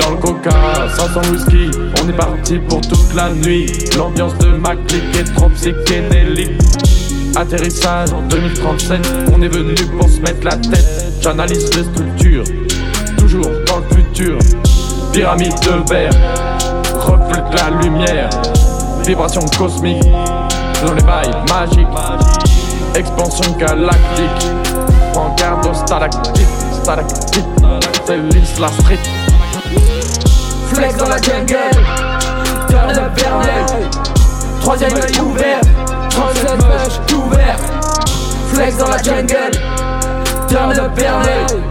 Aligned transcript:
Dans 0.00 0.10
le 0.10 0.16
coca, 0.16 0.88
500 0.96 1.20
whisky, 1.30 1.70
on 2.02 2.08
est 2.08 2.12
parti 2.12 2.58
pour 2.58 2.80
toute 2.80 3.14
la 3.14 3.30
nuit. 3.32 3.66
L'ambiance 3.96 4.36
de 4.38 4.48
ma 4.48 4.74
clique 4.74 5.16
est 5.18 5.32
trop 5.34 5.48
psychédélique. 5.50 6.60
Atterrissage 7.36 8.12
en 8.12 8.22
2037, 8.22 9.00
on 9.32 9.42
est 9.42 9.48
venu 9.48 9.74
pour 9.98 10.08
se 10.08 10.20
mettre 10.20 10.44
la 10.44 10.56
tête. 10.56 11.14
J'analyse 11.20 11.70
les 11.76 11.84
structures, 11.84 12.44
toujours 13.16 13.50
dans 13.66 13.78
le 13.78 13.96
futur. 13.96 14.38
Pyramide 15.12 15.54
de 15.60 15.88
verre, 15.88 16.12
reflète 16.94 17.60
la 17.60 17.70
lumière. 17.80 18.30
Vibration 19.06 19.42
cosmique, 19.58 20.02
dans 20.84 20.92
les 20.92 21.02
bails 21.02 21.30
magiques. 21.48 21.86
Expansion 22.94 23.52
galactique, 23.58 24.50
prends 25.12 25.34
garde 25.36 25.66
aux 25.66 25.74
stalactites, 25.74 26.46
stalactites. 26.82 27.44
C'est 28.06 28.16
l'Isla 28.16 28.68
Street. 28.68 28.98
Flex 30.72 30.96
dans 30.96 31.08
la 31.08 31.20
jungle, 31.20 31.56
turn 32.68 32.90
up 32.90 33.18
Verneuil. 33.18 33.88
Troisième 34.60 34.94
œil 34.94 35.20
ouvert, 35.20 35.60
37 36.10 36.56
bush 36.56 37.00
tout 37.06 37.22
ouvert. 37.26 37.56
Flex 38.52 38.76
dans 38.76 38.88
la 38.88 39.02
jungle, 39.02 39.50
turn 40.48 40.78
up 40.78 40.92
Verneuil. 40.96 41.62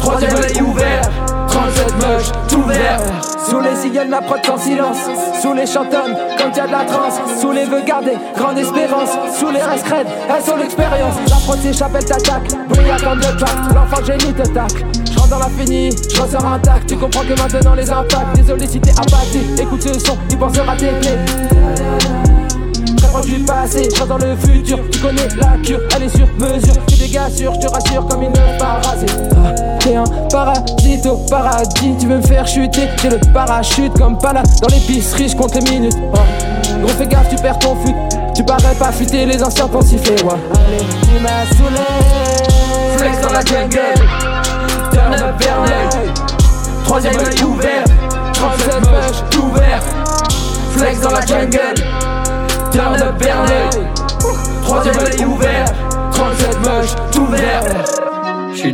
Troisième 0.00 0.36
œil 0.36 0.62
ouvert, 0.62 1.10
37 2.24 2.34
mush 2.34 2.48
tout 2.48 2.56
ouvert. 2.56 3.00
Sous 3.48 3.60
les 3.60 3.76
cigales, 3.76 4.10
la 4.10 4.20
prod 4.20 4.40
en 4.50 4.58
silence. 4.58 4.98
Sous 5.40 5.52
les 5.52 5.66
chantonnes, 5.66 6.16
quand 6.38 6.56
y'a 6.56 6.66
de 6.66 6.72
la 6.72 6.84
transe. 6.84 7.20
Sous 7.40 7.52
les 7.52 7.64
vœux 7.64 7.82
gardés, 7.86 8.16
grande 8.36 8.58
espérance. 8.58 9.10
Sous 9.38 9.50
les 9.50 9.62
restes 9.62 9.86
elles 9.92 10.42
sont 10.42 10.56
l'expérience. 10.56 11.14
La 11.28 11.36
prod 11.36 11.60
s'échappe, 11.60 11.92
elle 11.96 12.04
t'attaque. 12.04 12.48
Comme 13.02 13.18
de 13.18 13.38
track, 13.38 13.74
l'enfant 13.74 14.04
génie 14.04 14.32
te 14.32 14.48
tacle. 14.48 14.84
Je 15.10 15.18
rentre 15.18 15.30
dans 15.30 15.38
la 15.38 15.48
finie, 15.48 15.90
je 15.90 16.20
ressors 16.20 16.46
intact. 16.46 16.88
Tu 16.88 16.96
comprends 16.96 17.22
que 17.22 17.40
maintenant 17.40 17.74
les 17.74 17.90
impacts. 17.90 18.36
Désolé 18.36 18.66
si 18.66 18.80
t'es 18.80 18.92
apathie. 18.92 19.46
Écoute 19.60 19.82
ce 19.82 19.98
son, 19.98 20.16
il 20.30 20.38
pensera 20.38 20.76
tes 20.76 20.88
clés. 21.00 21.18
Du 23.24 23.38
passé, 23.38 23.88
je 23.96 24.04
dans 24.04 24.18
le 24.18 24.36
futur. 24.36 24.78
Tu 24.90 24.98
connais 24.98 25.28
la 25.40 25.56
cure, 25.64 25.80
elle 25.96 26.02
est 26.02 26.14
sur 26.14 26.26
mesure. 26.34 26.74
Tu 26.88 27.08
gars 27.08 27.30
sûrs, 27.30 27.54
je 27.54 27.60
te 27.60 27.72
rassure 27.72 28.06
comme 28.06 28.22
une 28.22 28.32
parasite. 28.58 29.33
T'es 29.94 30.00
un 30.00 30.28
parasite 30.28 31.06
au 31.06 31.16
paradis. 31.30 31.94
Tu 32.00 32.08
veux 32.08 32.16
me 32.16 32.22
faire 32.22 32.48
chuter, 32.48 32.88
j'ai 33.00 33.10
le 33.10 33.20
parachute 33.32 33.92
comme 33.96 34.18
pas 34.18 34.32
là. 34.32 34.42
Dans 34.60 34.66
l'épicerie, 34.66 35.28
je 35.28 35.36
compte 35.36 35.54
les 35.54 35.70
minutes. 35.70 35.96
Oh. 36.12 36.18
Gros, 36.80 36.88
fais 36.88 37.06
gaffe, 37.06 37.28
tu 37.28 37.36
perds 37.36 37.60
ton 37.60 37.76
fut. 37.76 37.94
Tu 38.34 38.42
parais 38.42 38.74
pas 38.74 38.90
futé, 38.90 39.24
les 39.24 39.40
anciens 39.40 39.68
t'ont 39.68 39.82
sifflé. 39.82 40.16
Ouais. 40.24 40.32
Allez, 40.66 40.84
tu 41.02 41.22
m'as 41.22 41.46
saoulé. 41.56 42.96
Flex 42.96 43.20
dans 43.20 43.32
la 43.34 43.44
jungle, 43.44 43.78
turn 44.90 45.14
up 45.14 45.40
Verneuil. 45.40 46.12
Troisième 46.84 47.14
œil 47.14 47.44
ouvert, 47.44 47.84
37 48.32 48.80
bush 48.80 49.22
tout 49.30 49.42
ouvert. 49.42 49.82
Flex 50.76 51.00
dans 51.02 51.10
la 51.12 51.24
jungle, 51.24 51.74
turn 52.72 53.00
up 53.00 53.14
Verneuil. 53.22 54.03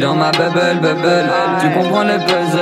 Dans 0.00 0.14
ma 0.14 0.30
bubble, 0.30 0.80
bubble, 0.80 1.30
tu 1.60 1.70
comprends 1.78 2.04
le 2.04 2.16
puzzle. 2.18 2.60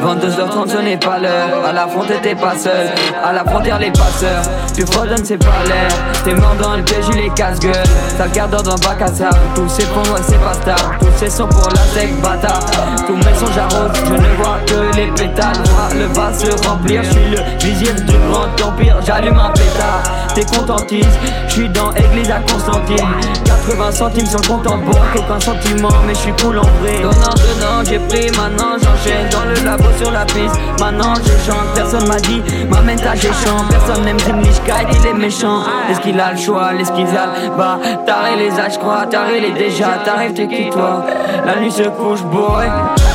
22h30 0.00 0.68
ce 0.68 0.78
n'est 0.78 0.96
pas 0.96 1.18
l'heure, 1.18 1.66
à 1.68 1.72
la 1.72 1.88
frontière 1.88 2.20
t'es 2.22 2.36
pas 2.36 2.56
seul. 2.56 2.88
À 3.24 3.32
la 3.32 3.44
frontière 3.44 3.80
les 3.80 3.90
passeurs, 3.90 4.42
tu 4.74 4.86
fredonnes 4.86 5.24
c'est 5.24 5.38
pas 5.38 5.64
l'air. 5.66 5.88
T'es 6.24 6.34
mort 6.34 6.54
dans 6.62 6.76
le 6.76 6.82
piège, 6.82 7.06
il 7.12 7.18
est 7.18 7.34
casse-gueule. 7.34 7.72
T'as 8.16 8.26
le 8.26 8.30
quart 8.30 8.48
d'heure 8.48 8.62
dans 8.62 8.76
bac 8.76 9.02
à 9.02 9.08
sable 9.08 9.38
Tous 9.56 9.68
ces 9.68 9.82
fonds, 9.86 10.02
ouais 10.02 10.20
c'est 10.22 10.40
pas 10.40 10.54
stable 10.54 10.98
Tous 11.00 11.06
ces 11.16 11.30
sons 11.30 11.48
pour 11.48 11.68
la 11.68 11.80
sec 11.80 12.20
bâtard. 12.22 12.60
Tous 13.06 13.16
mes 13.16 13.22
sons 13.22 13.52
j'arrose, 13.54 13.90
je 14.06 14.12
ne 14.12 14.36
vois 14.36 14.58
que 14.66 14.96
les 14.96 15.08
pétales. 15.08 15.56
Le 15.94 16.04
vase 16.14 16.44
se 16.44 16.68
remplir, 16.68 17.02
j'suis 17.02 17.30
le 17.30 17.38
vizir 17.58 17.94
du 17.94 18.16
grand 18.30 18.68
empire. 18.68 18.96
J'allume 19.04 19.38
un 19.38 19.50
pétard, 19.50 20.02
t'es 20.34 20.44
contentise. 20.44 21.06
J'suis 21.48 21.68
dans 21.70 21.92
église 21.92 22.30
à 22.30 22.38
Constantine. 22.40 23.06
80 23.44 23.92
centimes 23.92 24.26
sur 24.26 24.40
le 24.40 24.46
compte 24.46 24.66
en 24.66 24.78
banque, 24.78 25.16
aucun 25.16 25.40
sentiment 25.40 25.88
mais 26.06 26.14
j'suis 26.14 26.32
cool 26.40 26.58
en 26.58 26.67
Donnant, 27.02 27.34
donnant, 27.34 27.84
j'ai 27.84 27.98
pris, 27.98 28.30
maintenant 28.36 28.76
j'enchaîne 28.80 29.28
Dans 29.30 29.44
le 29.44 29.64
labo 29.64 29.84
sur 30.00 30.10
la 30.10 30.24
piste, 30.24 30.58
maintenant 30.80 31.14
je 31.16 31.50
chante. 31.50 31.74
Personne 31.74 32.06
m'a 32.06 32.20
dit, 32.20 32.42
ma 32.70 32.80
mentage 32.80 33.24
est 33.24 33.46
chant 33.46 33.64
Personne 33.68 34.04
n'aime 34.04 34.18
Zimlichkeit, 34.20 34.86
il 34.92 35.06
est 35.06 35.14
méchant. 35.14 35.62
Est-ce 35.90 36.00
qu'il 36.00 36.18
a 36.20 36.32
le 36.32 36.38
choix, 36.38 36.74
est-ce 36.74 36.92
qu'il 36.92 37.06
a 37.06 37.26
le 37.42 37.56
bas? 37.56 37.78
Taré 38.06 38.36
les 38.36 38.58
âges, 38.58 38.78
crois, 38.78 39.06
taré 39.06 39.40
les 39.40 39.52
déjà. 39.52 39.98
T'arrives, 40.04 40.34
t'es 40.34 40.46
qui 40.46 40.70
toi? 40.70 41.04
La 41.44 41.60
nuit 41.60 41.72
se 41.72 41.82
couche, 41.82 42.22
boy. 42.22 42.66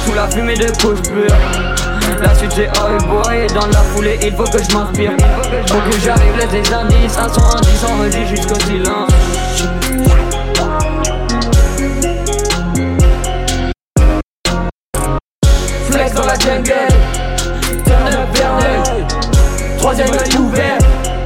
Sous 0.06 0.14
la 0.14 0.28
fumée 0.28 0.56
de 0.56 0.68
couche 0.81 1.02
pure. 1.02 1.35
La 2.22 2.35
suite 2.35 2.52
c'est 2.56 2.70
oh 2.75 3.03
boy. 3.06 3.47
Dans 3.53 3.68
la 3.68 3.80
foulée 3.80 4.20
il 4.22 4.34
faut 4.34 4.44
que 4.44 4.58
je 4.58 4.75
m'inspire. 4.75 5.12
Faut 5.68 5.90
que 5.90 6.00
j'arrive 6.03 6.38
les 6.38 6.74
indices. 6.74 7.18
Un 7.18 7.30
son 7.30 7.58
indice 7.58 7.85
on 7.90 7.96
me 7.96 8.09
dit 8.09 8.28
jusqu'au 8.28 8.59
silence 8.62 8.82
Flex 16.03 16.16
dans 16.16 16.25
la 16.25 16.38
jungle, 16.38 16.74
turn 17.86 18.14
up 18.14 18.36
Verneuil. 18.36 19.06
Troisième 19.78 20.09
œil 20.09 20.38
ouvert, 20.38 20.78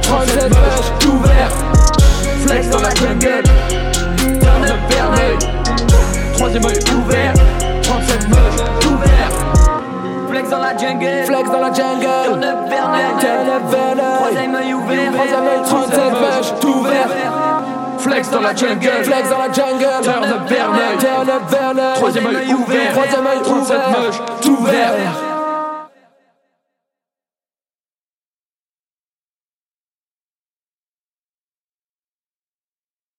37 0.02 0.50
bush 0.50 0.58
tout. 1.00 1.20
Flex 2.46 2.68
dans 2.68 2.80
la 2.80 2.94
jungle, 2.94 3.42
turn 4.40 4.64
up 4.64 4.78
Verneuil. 4.88 5.38
Troisième 6.34 6.64
œil 6.64 6.78
ouvert, 6.96 7.32
37 7.82 8.28
bush 8.28 8.38
tout. 8.78 8.98
Flex 10.30 10.48
dans 10.48 10.58
la 10.58 10.76
jungle 10.76 11.24
Flex 11.24 11.50
dans 11.50 11.60
la 11.60 11.72
jungle, 11.72 12.06
Turn 12.24 12.44
up 12.44 12.58
Verneuil 12.68 13.02
turn 13.18 13.48
up 13.48 13.62
Verneuil. 13.70 14.16
Troisième 14.20 14.54
œil 14.54 14.74
ouvert 14.74 15.12
Troisième 15.12 15.44
œil, 15.44 15.62
37 15.64 16.00
bush 16.10 16.60
tout 16.60 16.68
ouvert. 16.68 17.08
Flex 17.98 18.30
dans 18.30 18.40
la 18.40 18.54
jungle. 18.54 18.90
Flex 19.02 19.28
dans 19.28 19.38
la 19.38 19.52
jungle, 19.52 19.88
Turn 20.04 20.24
up 20.24 20.48
Verneuil. 20.48 20.57
Turn 21.24 21.30
up 21.30 21.50
Verneuil. 21.50 21.94
Troisième 21.94 22.26
œil 22.26 22.54
ouvert. 22.54 22.92
Troisième 22.92 23.26
œil 23.26 23.42
37 23.42 23.76
ouvert, 23.76 24.24
tout 24.40 24.56
ouvert. 24.60 25.37